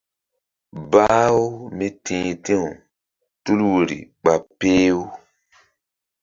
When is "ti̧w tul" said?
2.45-3.59